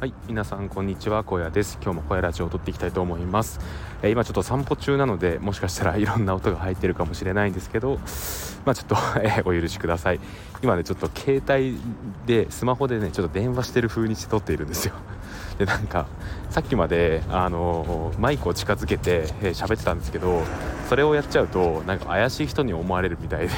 [0.00, 1.76] はい皆さんこんにちは小屋です。
[1.82, 3.60] 今日も小屋ラジオを撮っていきたいと思います、
[4.00, 7.98] えー、今ちょっと散歩中なのでもしかしたらいろんな音が入ってるかもしれないんですけど
[8.64, 10.20] まあちょっと、 え、お許しください。
[10.62, 11.78] 今ねちょっと携帯
[12.24, 14.94] でスマホでねちょっと電話してる風にして撮っているんですよ。
[15.58, 16.06] でなんか
[16.48, 20.44] さっきまであのマイクを近づけて喋、えー、ってたんですけど
[20.90, 23.54] それをやっちゃうとなんか怪しい人に思われるみたいで。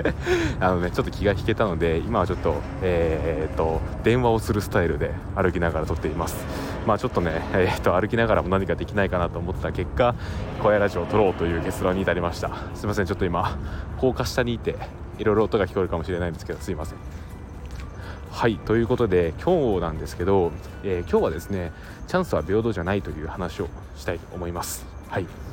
[0.60, 6.36] あのねちょっと気が引けたので今はちょっとえー、っと電話をするスタイルで歩きながら撮っています。
[6.86, 10.14] まあちょっとね、えー、っと歩きながらも何かできないかなと思った結果
[10.62, 12.50] 小屋ラジオを撮ろうという結論に至りました。
[12.74, 13.56] すいませんちょっと今
[13.96, 14.76] 高架下にいて
[15.18, 16.98] いろいろ音が聞こえるかもしれないんですけどすいません。
[18.30, 20.52] はいということで今日なんですけど、
[20.84, 21.72] えー、今日はですね
[22.06, 24.84] チャンスは平等じゃないという話をしたいと思います。
[25.08, 25.49] はい。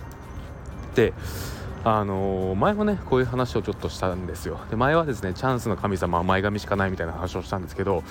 [1.83, 4.59] あのー、前もねこういう話をちょっとしたんですよ。
[4.69, 8.03] で前はですねチャンスの神様は前髪しかないみたいな話をしたんですけど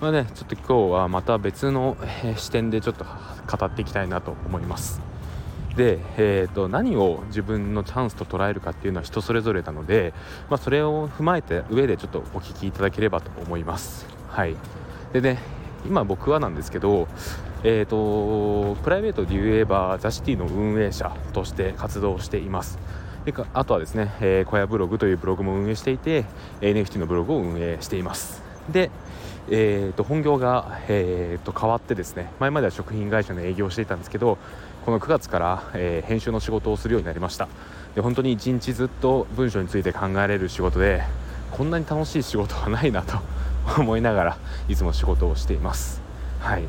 [0.00, 5.00] まあねちょっと今日はまた別の、えー、視点でちょっと語っていきたいなと思います。
[5.76, 10.12] で、えーと、何を自分のチャンスと捉えるかっていうのは人それぞれなので、
[10.50, 14.06] まあ、それを踏まえて上でちょっとお聞きいただければと思います。
[14.28, 14.56] はい。
[15.14, 17.08] でね今僕はなんですけど
[17.64, 22.78] えーと、プライベートで言えばザシティの運営者として活動しています。
[23.24, 26.24] であとはですね、えー、小屋ブログというブログも運営していて
[26.60, 28.42] NFT のブログを運営しています。
[28.68, 28.90] で、
[29.48, 34.38] えーと、本業が、えーと、変わってですね前までは食品会社の営業をしていたんですけど
[34.84, 37.48] この9月から、えー、編集の仕事をするようになりました。
[37.94, 41.04] で本当に一日ずっと文章について考えられる仕事で
[41.52, 43.18] こんなに楽しい仕事はないなと
[43.80, 46.02] 思いながらいつも仕事をしています。
[46.40, 46.64] はい。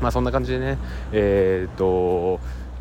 [0.00, 0.78] まあそんな感じでね
[1.12, 2.38] えっ、と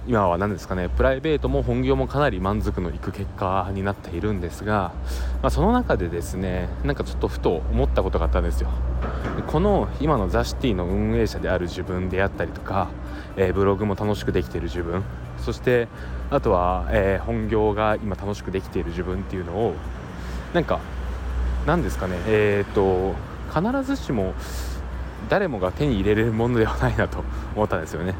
[0.08, 4.94] 今は何ですかねプライベートも本業もかなり満足のいく結果になっているんですが、
[5.42, 8.70] まあ、その中でですねなんかちょっとふと思ったことがあったんですよ。
[9.48, 12.90] この今のザ・シティの運営者である自分であったりとか、
[13.35, 15.03] えー、ブログも楽しくできている自分
[15.40, 15.88] そして
[16.30, 19.74] あとは、えー、本業が今楽しくできている自分っていうのを
[20.53, 20.80] なんか
[21.66, 22.16] 何ですかね。
[22.28, 23.16] えっ、ー、と
[23.53, 24.34] 必ずしも
[25.30, 27.24] 誰もが手に入れれるものではないなと
[27.56, 28.14] 思ったんですよね。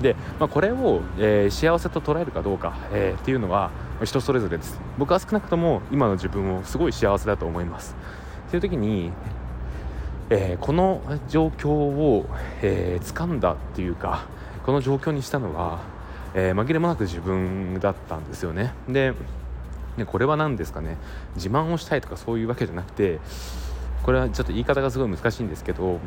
[0.00, 3.70] で、まあ、これを、えー、幸せと捉えるかどうか、えー、っていうのは
[4.02, 4.80] 人それぞれです。
[4.98, 7.94] 僕は少なくとも今の自分をすごい幸せだと思います。
[8.48, 9.12] っていう時に、
[10.30, 12.26] えー、この状況を、
[12.62, 14.26] えー、掴んだっていうか
[14.64, 15.80] この状況にしたのは、
[16.34, 18.72] えー、紛れもなく自分だったんですよね。
[18.88, 19.12] で
[19.96, 20.96] でこれは何ですかね。
[21.36, 23.18] 自慢をしたいとかそういうわけじゃなくて
[24.02, 25.98] これはちょっと言い方がすごい難しいんですけど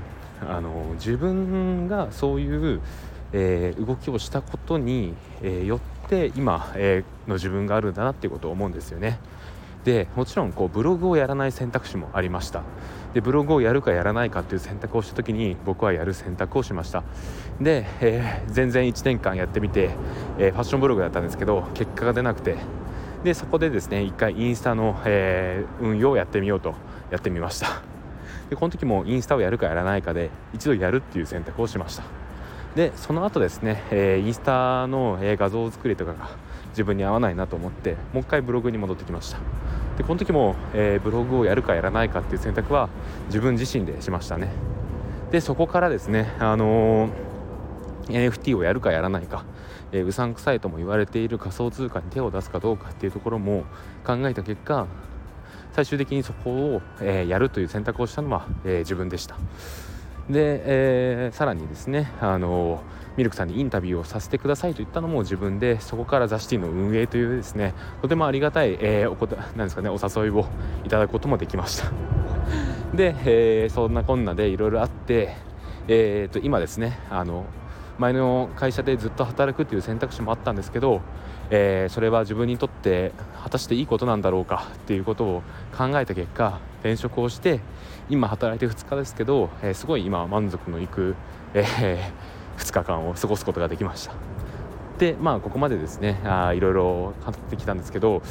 [0.41, 2.81] あの自分がそういう
[3.33, 9.19] えー、動きをしたことに、えー、よって今、えー、の自分があるんだなっていうことを思うんですよね。
[9.83, 12.63] でもちろんこうブログをやらない選択肢もありました。
[13.13, 17.03] でブログをやるかやらないかっていう選択をした時に僕はやる選択をしました。
[17.59, 19.89] で、えー、全然1年間やってみて、
[20.37, 22.55] え、ファッションブログだったんですけど結果が出なくて
[23.23, 26.75] でそこでですね1回インスタの、えー、運用をやってみようと
[27.09, 27.67] やってみました。
[28.49, 32.03] でこの時もインスタをやるかやらないかで一度やるっていう選択をしました。
[32.75, 36.29] でその後ですね、えー、インスタの、え画像作りとかが
[36.69, 39.37] 自分に合わないなと思ってもう一回ブログに戻ってきました。
[39.97, 42.89] でこの時も、えー、ブログをやるかやらないかっていう選択は
[43.27, 44.49] 自分自身でしましたね。
[45.31, 49.45] でそこからですねあのー、NFT をやるかやらないか、
[49.93, 53.63] えー、うさんくさいとも言われている仮想通貨に手を出すかどうかっていうところも
[54.05, 54.87] 考えた結果
[55.71, 59.37] 最終的にそこを、えー、やるという選択をしたのは、えー、自分でした。
[60.29, 62.81] で、えー、さらにですねあの
[63.17, 70.45] ミルクさんにインタビューをさせてくださいと言ったのも自分でそこからザ・シティの運営というですねとてもありがたい、えー、おこなんですかねお誘いを
[70.85, 71.91] いただくこともできました。
[72.95, 75.35] で、えー、そんなこんなでいろいろあって、
[75.87, 77.45] えーと、今ですねあの
[77.99, 81.01] 前の会社でずっと働くっていう選択肢もあったんですけど、
[81.49, 83.11] えー、それは自分にとって
[83.43, 85.43] 果たしていいことなんだろうかっていうことを
[85.77, 87.59] 考えた結果転職をして
[88.09, 91.15] 今働いて2日ですけど、えー、すごい今満足のいく、
[91.53, 94.13] えー、2日間を過ごすことができました。
[94.97, 98.21] でまあここまでですねあいろいろ語ってきたんですけど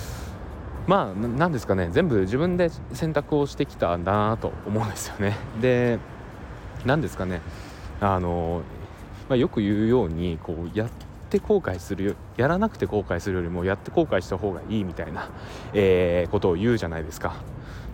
[0.87, 5.37] まあ何ですかね全部自分で選択をしてきたんだなと思うんですよね。
[5.61, 5.99] で
[6.85, 7.41] 何ですかね
[8.03, 8.63] あの、
[9.33, 10.91] まあ、よく言うようにこうやっ
[11.31, 15.31] て後悔するやらなくて後悔するよりもやって後悔した方がいいみたいな、
[15.73, 17.37] えー、ことを言うじゃないですか。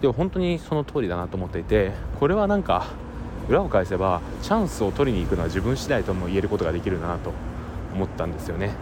[0.00, 2.88] でも本当にその通りだなと思っていてこれはなんか
[3.49, 7.32] 裏を返せばチャンスを取りに行くのは自分次第とも言えることができるなと
[7.94, 8.73] 思ったんですよね。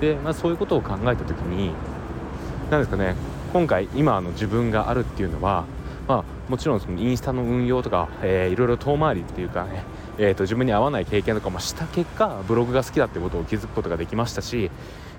[0.00, 1.72] で、まあ、そういうことを考えた時に
[2.70, 3.14] 何ですかね
[3.52, 5.66] 今回今の自分があるっていうのは、
[6.08, 9.84] まあ、もちろんそのインスタの運用とか、えー、いろいろ遠回りっていうかね、
[10.16, 14.70] えーと、自分に合わない経験とかもした結果ブログが好きだってことを気づくことができましたし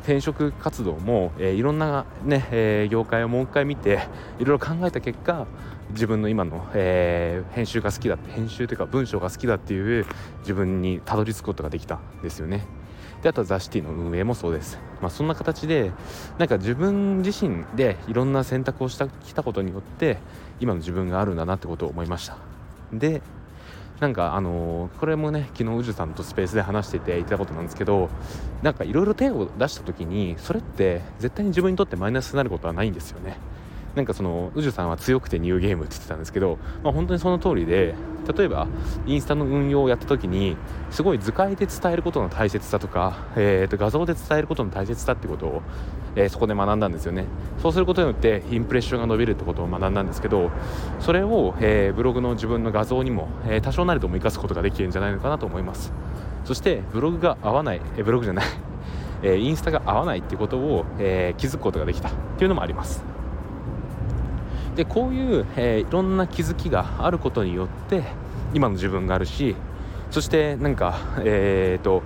[0.02, 4.00] 転職活動も、えー、いろんなね、えー、業界をもう一回見て
[4.40, 5.46] いろいろ考えた結果
[5.92, 10.06] 自分の今の、えー、編集が好きだって編集というか文章が好きだっていう
[10.40, 12.66] 自分にたどり着くことができたんですよね。
[13.22, 15.92] であとはザ・シティの運営もそうです、まあ、そんな形で
[16.38, 20.18] なんか自分自身でいろんな選択をしたきたことによって
[20.60, 22.38] 今の自分があるんだなってことを思いました。
[22.94, 23.22] で
[24.00, 28.10] なんかあのー、これもね昨日宇治さんとスペースで話していて言ったことなんですけど
[28.64, 33.38] なんかいろいろ手を出した時にそれって絶対に自分にとってマイナスになることはないんですよね。
[34.00, 37.96] なんかその宇治さんは強くてニューゲームって言ってたんですけど、まあ、本当にその通りで
[38.34, 38.66] 例えば
[39.06, 40.56] インスタの運用をやった時に
[40.90, 45.62] すごい図解で伝えることの大切さとか、えー、と画像で伝えることの大切さってことを、
[46.16, 47.26] えー、そこで学んだんですよね。
[47.62, 50.50] そうすることによってインプレッションが伸びるってことを学んだんですけど
[51.02, 55.92] それを、えー、ブログの自分の画像にも、えー、多少なりとも生かすことができるんじゃないのかなと思います。
[56.46, 58.46] そしてブログが合わない、えブログじゃない
[59.22, 63.09] えインスタが合わないってことを、え気づくことができたっていうのもあります。
[64.80, 68.02] でこういう、えー、いろんな気づきがあることによって
[68.54, 69.58] 今の自分があるし
[70.10, 72.02] そしてなんかえっ、ー、と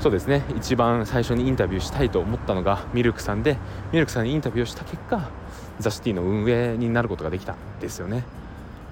[0.00, 3.56] そうですね一番最初にインタビューしたいと思ったのがミルクさんで
[3.90, 5.30] ミルクさんにインタビューをした結果
[5.78, 8.24] ザ・シティの運営になることができたんですよね。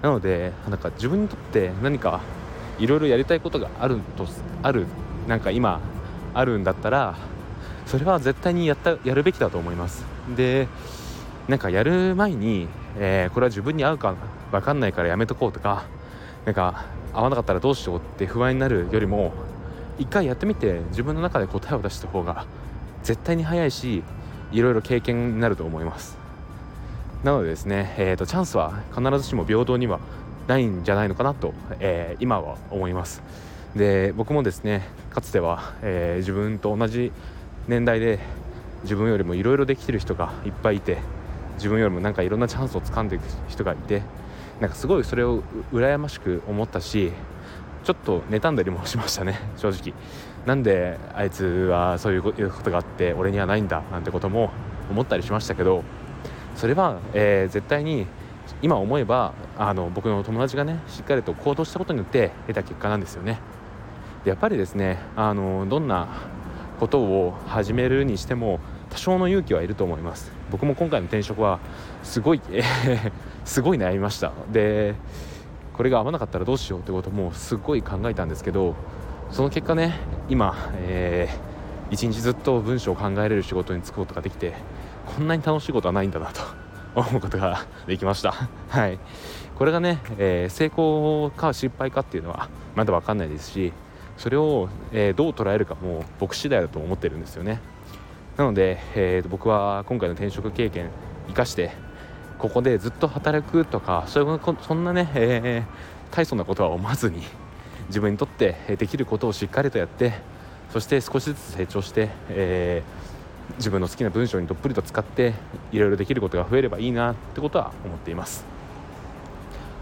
[0.00, 2.22] なのでなんか自分にとって何か
[2.78, 4.26] いろいろやりたいことがあると
[4.62, 4.86] ある
[5.28, 5.80] なんか今
[6.32, 7.14] あるんだったら
[7.84, 10.06] それは絶対にやったやるべきだと思います。
[10.34, 10.66] で
[11.48, 12.68] なんかやる前に
[12.98, 14.14] えー、これは自分に合うか
[14.50, 15.84] 分かんないからやめとこうとか
[16.44, 19.32] なんか合わなかったらどうしようって不安になるよりも
[19.98, 22.46] 一回やってみて自分の中で答えを出した方が
[23.02, 24.02] 絶対に早いし
[24.50, 26.18] いろいろ経験になると思います。
[27.24, 30.00] なのでですね、えーと、チャンスは必ずしも平等には
[30.48, 33.22] ないんじゃないのかなと、えー、今は思います。
[33.76, 37.12] で僕もですねかつては、えー、自分と同じ
[37.68, 38.18] 年代で
[38.82, 40.98] 自分よりもいろいろできてる人がいっぱいいて
[41.54, 44.02] 自分よりもなんかいろんなチャンスをつかんでいく人がいて
[44.60, 47.12] なんかすごいそれを羨ましく思ったし
[47.84, 49.94] ちょっと妬んだりもしましたね正直。
[50.46, 54.50] なんであいつはそういうことがあって俺にはないんだなんてことも
[54.90, 55.84] 思ったりしましたけど
[56.56, 58.06] それは、えー、絶対に
[58.60, 63.38] 今思えばあの僕の友達がねしっかりと行動したことによって得た結果なんですよね。
[64.25, 66.08] でやっぱりですねあのどんな
[66.81, 68.58] ことを始めるにしても
[68.92, 70.30] 多少の勇気はいると思います。
[70.50, 71.60] 僕も今回の転職は
[72.02, 72.42] すごい、
[73.46, 74.32] すごい悩みました。
[74.52, 74.94] で
[75.72, 78.76] これが合わなかったらどうしようってこともすごい考えたんですけど
[79.30, 79.94] その結果ね
[80.28, 84.52] 今、えー、一日ずっと文章を考えれる仕事に就くことができて
[85.06, 86.42] こんなに楽しいことはないんだなと
[86.94, 88.34] 思うことができました。
[88.68, 88.98] はい。
[89.56, 93.72] これがね、えー、成功か失敗かっていうのはまだ分かんないですし
[94.16, 97.60] それを、えー、どう捉えるかも僕次第だと思ってるんですよね。
[98.37, 100.90] なので、えー、と僕は今回の転職経験
[101.29, 101.73] 生かして
[102.38, 107.23] ここでずっと働くとかそういうそんなね、えー、大層なことは思わずに
[107.88, 110.14] 自分にとってできることをしっかりとやって
[110.70, 115.34] そして少しずつ成長して、えー、自分の好きな文章にどっぷりと使って
[115.70, 118.44] いろいろできることが増えればいいなってことは思っています。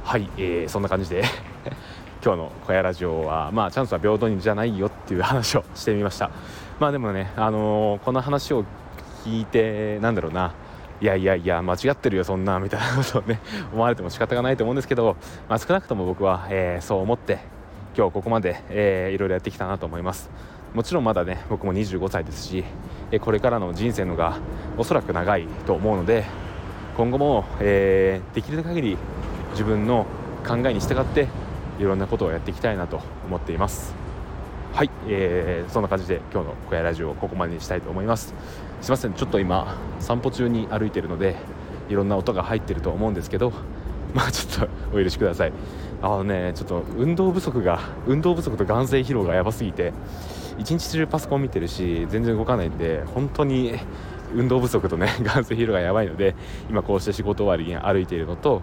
[0.02, 1.22] はい、えー、そんな感じで
[2.24, 6.30] 今日の「小屋ラジオは」まあチャンスは平等にじゃないよっていう話をしてみました。
[6.80, 8.64] まあでもね、あのー、この話を
[9.26, 10.54] 聞いてなんだろうな。
[11.02, 13.40] いやいやいや間違ってるよそんなみたいなことをね
[13.72, 15.16] 思われても仕方がないと思うんですけど、
[15.48, 17.38] まあ、少なくとも僕は、えー、そう思って
[17.96, 20.30] 今日ここまで、えー、いろいろやってきたなと思います。
[20.74, 22.64] もちろんまだね僕も25歳ですし、
[23.10, 24.36] えこれからの人生のが
[24.76, 26.24] おそらく長いと思うので
[26.96, 28.98] 今後も、えー、できる限り
[29.52, 30.06] 自分の
[30.46, 31.28] 考えに従って
[31.78, 34.09] いろんなことをやっていきたいなと思っています。
[34.72, 38.34] はい、えー、そんな感じで今日の小屋ラジオをここまでにしたいと思います。
[38.80, 41.36] すいませんちょっと今散歩中に歩いてるので
[41.90, 43.52] いろんな音が入ってると思うんですけど
[44.14, 45.52] まあちょっとお許しください。
[46.00, 49.92] あのねちょっと運動不足が運動不足と眼性疲労がやばすぎて
[50.56, 53.74] 一日中パソコン見てるし全然動かないんで本当に
[54.34, 56.34] 運動不足とね 眼性疲労がやばいので
[56.68, 58.62] 今こうして仕事終わりに歩いているのと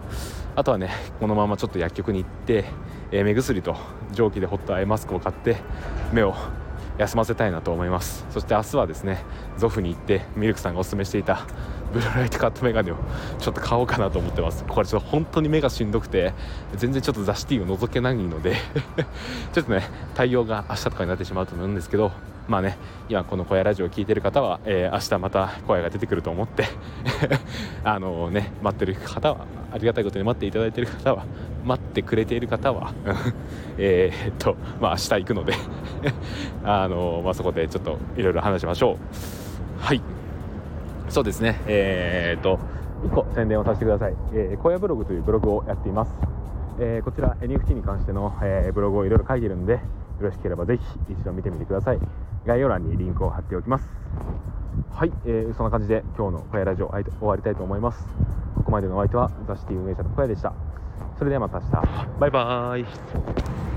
[0.56, 2.66] あとはねこのままちょっと薬局に行って、
[3.12, 3.76] えー、目薬と
[4.12, 5.58] 蒸気でホットアイマスクを買って
[6.12, 6.36] 目を
[6.98, 8.26] 休ませたいなと思います。
[8.32, 9.24] そして明日はですね
[9.58, 11.46] ゾフに行ってミルクさんがおすすめしていた
[11.94, 12.96] ブルーライトカットメガネを
[13.40, 14.64] ちょっと買おうかなと思ってます。
[14.68, 16.34] これちょっと本当に目がしんどくて
[16.76, 18.56] 全然ちょっとザシティを覗けないので
[19.54, 19.84] ちょっとね
[20.16, 22.12] 対応が明日とかになってしまうと思うんですけど
[22.48, 22.78] まあね
[23.10, 26.66] 今この小屋ラジオを聞いてる方は、えー、明日また声が出てくると思って
[27.84, 31.24] あのね待ってる方はありがたいことに待っていただいてる方は
[31.66, 32.94] 待ってくれている方は
[33.78, 35.54] えっとまあ明日行くので
[36.64, 38.98] あのまあ、そこでちょっといろいろ話しましょう。
[39.80, 40.02] はい。
[41.10, 41.60] そうですね。
[41.66, 42.60] えー、っと
[43.04, 46.12] 1個宣伝をさせてください、えー、小屋ブログというブログをやっています、
[46.80, 49.80] えー、こちら NFT に関しての、えー、ブログをいろいろ書いてるので
[50.20, 50.84] よろしければぜひ
[51.14, 52.00] 一度見てみてください。
[52.46, 53.88] 概要欄にリンクを貼っておきます。
[54.92, 58.08] はい、えー、そんな感じで今日の小屋ラジオ終わりたいと思います。
[58.56, 60.54] ここまでのお相手はザシティ運営者の小屋でした。
[61.18, 62.20] それではまた明日。
[62.20, 63.77] バイバーイ。